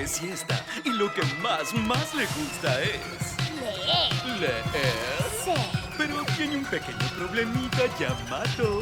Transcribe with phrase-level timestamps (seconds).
[0.00, 0.64] de siesta.
[0.84, 3.36] Y lo que más, más le gusta es...
[3.60, 4.40] Leer.
[4.40, 4.62] Leer.
[5.44, 5.52] Sí.
[5.98, 8.80] Pero tiene un pequeño problemita llamado...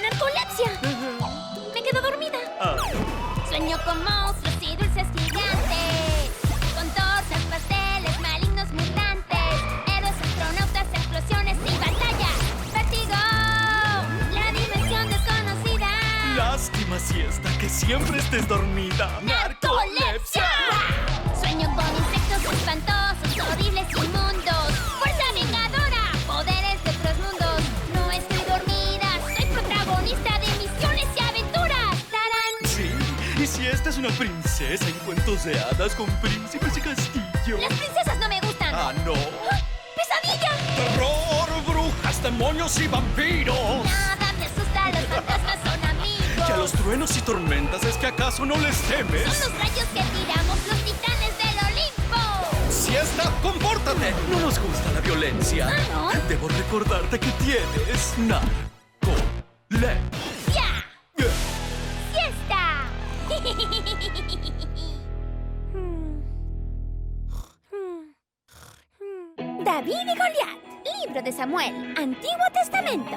[0.00, 0.80] Narcolepsia.
[1.74, 2.38] Me quedo dormida.
[2.60, 2.76] Ah,
[3.48, 6.30] Sueño con monstruos y dulces gigantes.
[6.74, 9.56] Con tosas, pasteles, malignos mutantes.
[9.88, 12.38] Héroes, astronautas, explosiones y batallas.
[12.74, 13.18] ¡Vértigo!
[14.32, 15.88] La dimensión desconocida.
[16.36, 19.20] lástima siesta que siempre estés dormida.
[19.22, 19.51] ¡Narcolepsia!
[21.40, 24.70] Sueño con insectos espantosos, horribles y inmundos.
[25.00, 26.12] ¡Fuerza vengadora!
[26.26, 27.62] ¡Poderes de otros mundos!
[27.94, 31.96] No estoy dormida, soy protagonista de misiones y aventuras.
[32.10, 32.54] ¡Tarán!
[32.64, 32.90] Sí,
[33.42, 37.58] y si esta es una princesa en cuentos de hadas con príncipes y castillo.
[37.58, 38.74] Las princesas no me gustan.
[38.74, 39.14] Ah, no.
[39.14, 39.58] ¡Ah!
[39.96, 40.50] ¡Pesadilla!
[40.76, 43.84] Terror, brujas, demonios y vampiros.
[43.84, 44.11] Nada
[46.62, 49.24] los truenos y tormentas es que acaso no les temes.
[49.24, 52.22] Son los rayos que tiramos los titanes del Olimpo.
[52.70, 54.14] Siesta, compórtate.
[54.30, 55.68] No nos gusta la violencia.
[55.68, 56.28] Ah, ¿no?
[56.28, 58.78] Debo recordarte que tienes narcolepsia.
[60.54, 60.84] ¡Ya!
[62.12, 62.84] ¡Siesta!
[69.64, 70.58] David y Goliat,
[71.06, 73.16] libro de Samuel, Antiguo Testamento.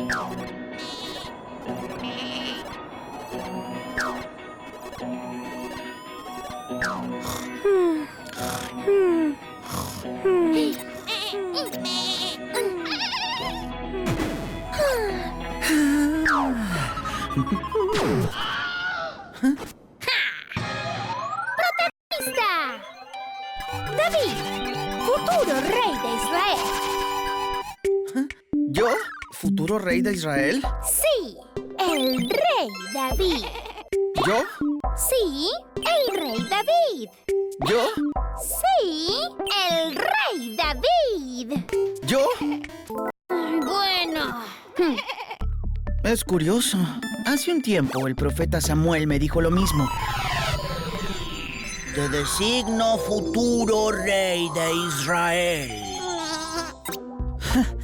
[17.30, 18.49] ¡Protagonista!
[29.80, 30.62] Rey de Israel?
[30.84, 31.36] Sí,
[31.78, 33.44] el rey David.
[34.26, 34.42] ¿Yo?
[34.96, 37.08] Sí, el rey David.
[37.66, 37.88] ¿Yo?
[38.38, 39.20] Sí,
[39.70, 41.58] el rey David.
[42.06, 42.26] ¿Yo?
[43.28, 44.42] Bueno.
[46.04, 46.78] Es curioso.
[47.26, 49.88] Hace un tiempo el profeta Samuel me dijo lo mismo.
[51.94, 55.70] Te designo futuro rey de Israel.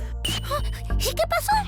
[0.98, 1.65] ¿Y qué pasó?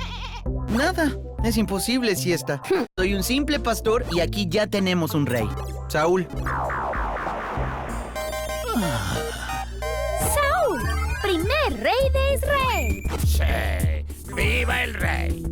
[0.71, 1.13] Nada,
[1.45, 2.63] es imposible, siesta.
[2.97, 5.49] Soy un simple pastor y aquí ya tenemos un rey.
[5.89, 6.29] Saúl.
[10.35, 10.83] Saúl,
[11.23, 13.03] primer rey de Israel.
[13.27, 15.43] Sí, viva el rey.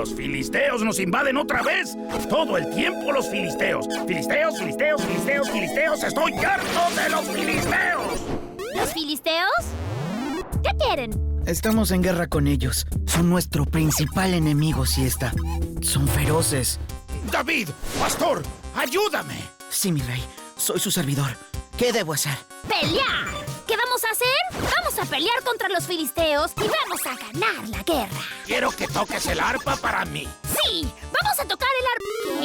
[0.00, 1.94] ¡Los filisteos nos invaden otra vez!
[2.30, 3.86] Todo el tiempo los filisteos.
[4.08, 6.02] Filisteos, filisteos, filisteos, filisteos.
[6.02, 8.20] ¡Estoy harto de los filisteos!
[8.76, 9.50] ¿Los filisteos?
[10.62, 11.42] ¿Qué quieren?
[11.44, 12.86] Estamos en guerra con ellos.
[13.04, 15.34] Son nuestro principal enemigo, siesta.
[15.82, 16.80] Son feroces.
[17.30, 17.68] David,
[17.98, 18.42] pastor,
[18.74, 19.36] ayúdame.
[19.68, 20.24] Sí, mi rey.
[20.56, 21.36] Soy su servidor.
[21.76, 22.38] ¿Qué debo hacer?
[22.66, 23.28] ¡Pelear!
[23.66, 24.69] ¿Qué vamos a hacer?
[25.00, 28.20] A pelear contra los filisteos y vamos a ganar la guerra.
[28.46, 30.28] Quiero que toques el arpa para mí.
[30.42, 30.86] ¡Sí!
[31.22, 32.40] ¡Vamos a tocar el arpa!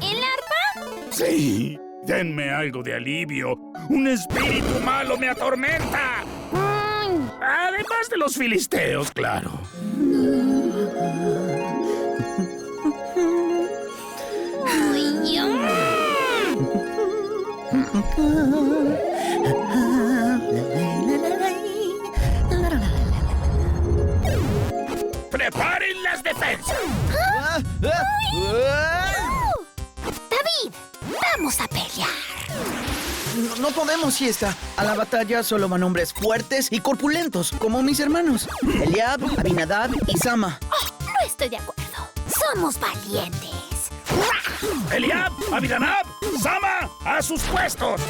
[0.00, 0.10] ¿Qué?
[0.10, 1.12] ¿El arpa?
[1.12, 1.78] Sí.
[2.04, 3.54] Denme algo de alivio.
[3.88, 6.24] Un espíritu malo me atormenta.
[6.50, 9.60] Mm, Además de los filisteos, claro.
[26.12, 26.76] las defensas!
[27.18, 27.58] ¡Ah!
[27.84, 28.02] ¡Ah!
[28.68, 29.12] ¡Ah!
[30.04, 30.74] David,
[31.34, 32.08] vamos a pelear.
[33.36, 34.54] No, no podemos, siesta.
[34.76, 38.48] A la batalla solo van hombres fuertes y corpulentos, como mis hermanos.
[38.62, 40.58] Eliab, Abinadab y Sama.
[40.70, 41.82] Oh, no estoy de acuerdo.
[42.28, 43.50] Somos valientes.
[44.92, 46.06] Eliab, Abidanab,
[46.42, 48.00] Sama, a sus puestos.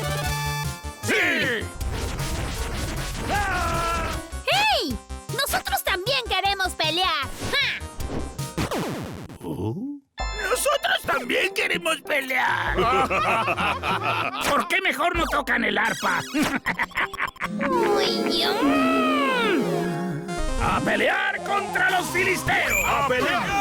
[1.05, 1.65] ¡Sí!
[3.31, 3.72] ¡Ah!
[11.13, 12.77] También queremos pelear.
[14.49, 16.21] ¿Por qué mejor no tocan el arpa?
[17.69, 18.43] Uy.
[20.63, 22.85] ¡A pelear contra los filisteos!
[22.87, 23.53] ¡A pelear!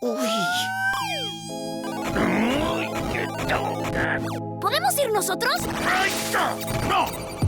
[0.00, 0.28] Uy.
[4.60, 5.54] ¿Podemos ir nosotros?
[6.06, 6.58] ¡Eso!
[6.88, 7.06] ¡No!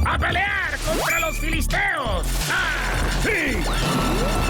[0.08, 2.26] ¡A pelear contra los filisteos!
[2.50, 2.80] ¡Ah!
[3.22, 4.49] ¡Sí!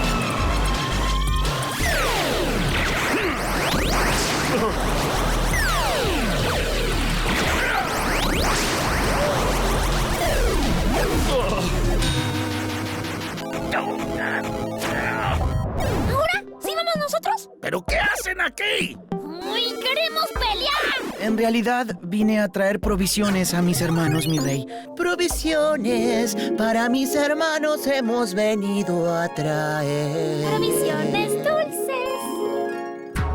[21.51, 24.65] Realidad vine a traer provisiones a mis hermanos, mi rey.
[24.95, 30.47] Provisiones para mis hermanos hemos venido a traer.
[30.47, 31.91] Provisiones dulces.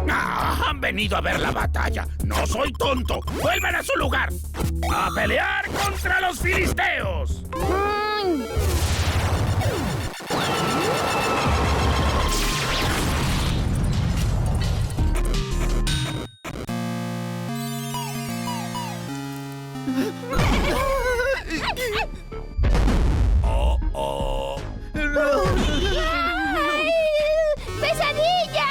[0.09, 2.09] Ah, han venido a ver la batalla.
[2.25, 3.21] No soy tonto.
[3.43, 4.31] ¡Vuelvan a su lugar!
[4.91, 7.43] ¡A pelear contra los filisteos!
[27.81, 28.67] ¡Pesadilla!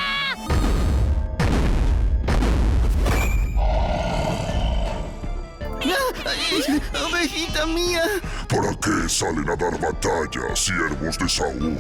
[6.25, 8.03] ¡Ay, ¡Ovejita mía!
[8.50, 11.77] ¿Para qué salen a dar batalla, siervos de Saúl,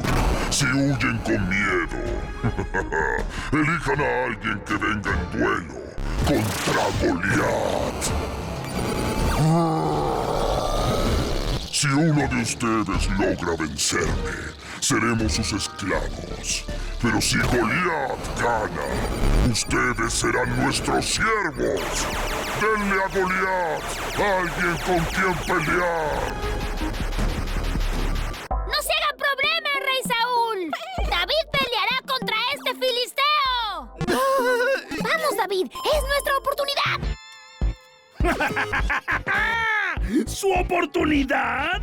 [0.49, 1.99] si huyen con miedo?
[3.51, 5.85] Elijan a alguien que venga en duelo
[6.25, 8.35] contra Goliat.
[11.71, 16.63] Si uno de ustedes logra vencerme, seremos sus esclavos.
[17.01, 22.07] Pero si Goliat gana, ustedes serán nuestros siervos.
[22.61, 23.83] Denle a Goliat
[24.17, 26.54] alguien con quien pelear.
[40.65, 41.81] Oportunidad!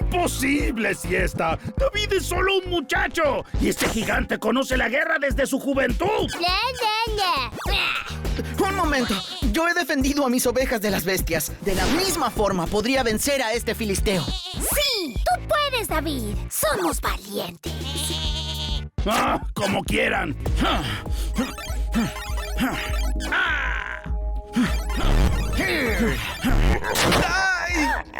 [0.00, 1.58] ¡Imposible, siesta!
[1.76, 3.44] David es solo un muchacho.
[3.60, 6.30] Y este gigante conoce la guerra desde su juventud.
[8.66, 9.14] Un momento.
[9.52, 11.52] Yo he defendido a mis ovejas de las bestias.
[11.62, 14.24] De la misma forma podría vencer a este filisteo.
[14.24, 15.14] ¡Sí!
[15.14, 16.34] ¡Tú puedes, David!
[16.50, 17.72] ¡Somos valientes!
[19.06, 20.34] Ah, como quieran.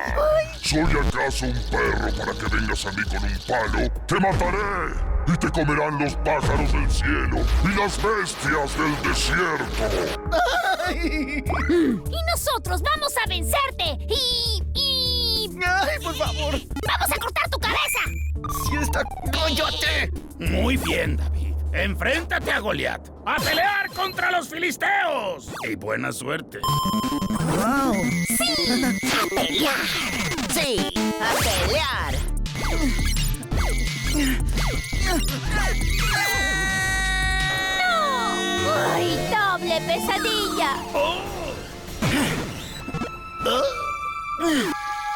[0.04, 0.58] ¡Ay!
[0.62, 3.90] ¿Soy acaso un perro para que vengas a mí con un palo?
[4.06, 5.14] ¡Te mataré!
[5.26, 10.30] Y te comerán los pájaros del cielo y las bestias del desierto.
[10.86, 11.42] ¡Ay!
[12.06, 13.98] ¡Y nosotros vamos a vencerte!
[14.08, 14.62] ¡Y...
[14.74, 15.58] y...
[15.64, 16.54] ¡Ay, por favor!
[16.86, 18.00] ¡Vamos a cortar tu cabeza!
[18.66, 19.02] ¡Si está
[19.32, 20.10] coyote!
[20.38, 21.54] Muy bien, David.
[21.72, 23.08] Enfréntate a Goliat.
[23.26, 25.50] ¡A pelear contra los filisteos!
[25.68, 26.60] Y buena suerte.
[27.64, 27.96] ¡Wow!
[27.96, 29.86] ¡A pelear!
[30.52, 30.92] ¡Sí!
[31.18, 32.12] ¡A pelear!
[37.78, 37.96] ¡No!
[38.92, 40.72] ¡Ay, doble pesadilla!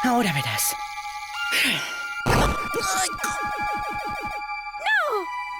[0.03, 0.75] Ahora verás.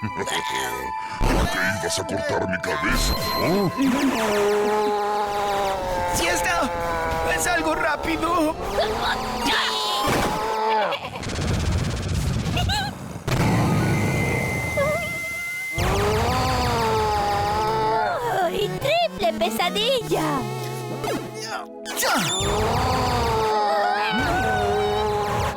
[0.00, 3.14] ¿Por qué ibas a cortar mi cabeza?
[3.38, 5.09] ¿no?
[7.40, 8.54] ¡Es algo rápido!
[18.42, 20.22] ¡Ay, triple pesadilla!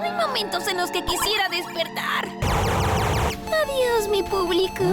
[0.01, 2.29] Hay momentos en los que quisiera despertar.
[3.61, 4.85] Adiós, mi público.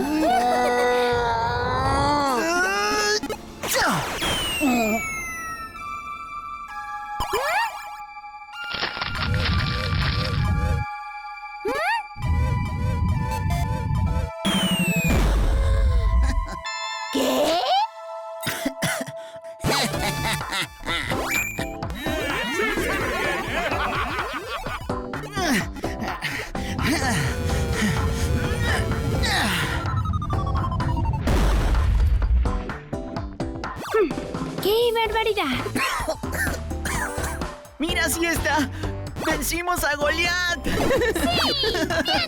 [39.40, 40.62] ¡Vencimos a Goliat!
[40.64, 40.76] ¡Bien,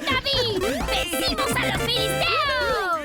[0.00, 0.62] David!
[0.62, 3.00] ¡Vencimos a los filisteos!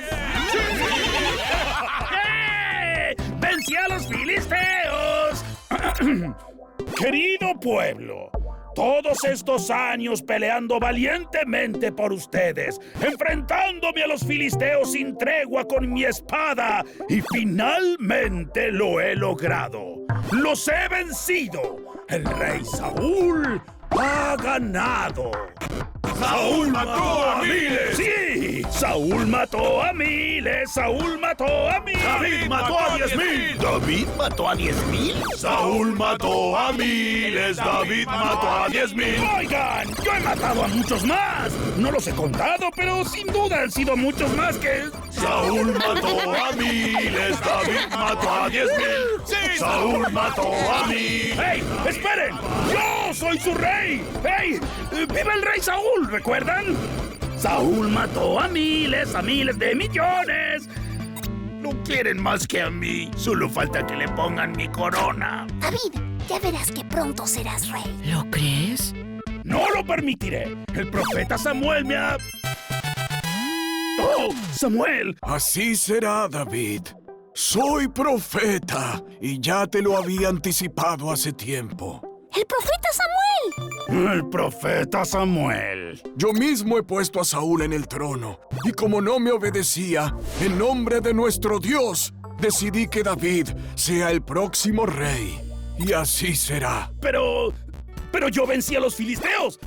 [2.16, 3.16] ¡Eh!
[3.38, 5.44] ¡Vencí a los filisteos!
[6.98, 8.32] Querido pueblo,
[8.74, 16.06] todos estos años peleando valientemente por ustedes, enfrentándome a los filisteos sin tregua con mi
[16.06, 19.98] espada, y finalmente lo he logrado.
[20.32, 22.06] Los he vencido.
[22.08, 25.32] El rey Saúl ha ganado.
[26.20, 27.96] ¡Saúl mató a miles!
[27.96, 28.17] ¡Sí!
[28.78, 30.72] ¡Saúl mató a miles!
[30.72, 32.04] ¡Saúl mató a miles!
[32.04, 33.58] ¡David mató a diez mil!
[33.58, 35.24] ¿David mató a diez mil?
[35.36, 37.58] ¡Saúl mató a miles!
[37.58, 39.20] ¡David mató a diez mil!
[39.36, 41.52] Oigan, yo he matado a muchos más.
[41.78, 44.84] No los he contado, pero sin duda han sido muchos más que...
[45.10, 49.58] Saúl mató a miles, David mató a diez mil.
[49.58, 51.36] Saúl mató a miles.
[51.36, 51.64] ¡Hey!
[51.88, 52.36] ¡Esperen!
[52.72, 54.04] ¡Yo soy su rey!
[54.24, 54.60] ¡Hey!
[54.92, 56.12] ¡Viva el rey Saúl!
[56.12, 56.78] ¿Recuerdan?
[57.38, 60.68] Saúl mató a miles, a miles de millones.
[61.62, 63.12] No quieren más que a mí.
[63.16, 65.46] Solo falta que le pongan mi corona.
[65.60, 67.84] David, ya verás que pronto serás rey.
[68.06, 68.94] ¿Lo crees?
[69.44, 70.58] ¡No lo permitiré!
[70.74, 72.18] El profeta Samuel me ha...
[74.02, 74.30] ¡Oh!
[74.54, 75.18] ¡Samuel!
[75.22, 76.82] Así será, David.
[77.34, 82.02] Soy profeta y ya te lo había anticipado hace tiempo.
[82.38, 84.14] ¡El profeta Samuel!
[84.14, 86.02] El profeta Samuel.
[86.16, 90.60] Yo mismo he puesto a Saúl en el trono y como no me obedecía, en
[90.60, 95.42] nombre de nuestro Dios, decidí que David sea el próximo rey.
[95.80, 96.92] Y así será.
[97.02, 97.54] Pero...
[98.12, 99.60] Pero yo vencí a los filisteos.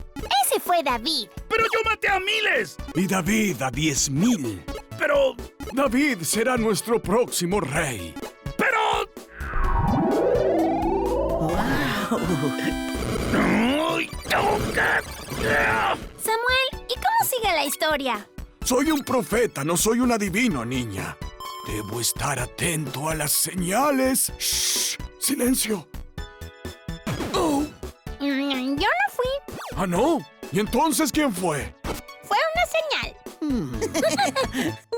[0.46, 1.28] Ese fue David.
[1.48, 2.76] Pero yo maté a miles.
[2.94, 4.62] Y David a diez mil.
[4.96, 5.34] Pero...
[5.72, 8.14] David será nuestro próximo rey.
[8.56, 9.10] Pero...
[16.18, 18.28] Samuel, ¿y cómo sigue la historia?
[18.64, 21.16] Soy un profeta, no soy un adivino, niña.
[21.68, 24.32] Debo estar atento a las señales.
[24.38, 24.96] ¡Shh!
[25.20, 25.86] ¡Silencio!
[27.32, 27.64] Oh.
[28.18, 29.56] Yo no fui.
[29.76, 30.18] ¿Ah, no?
[30.50, 31.72] ¿Y entonces quién fue?
[32.24, 33.14] Fue una señal.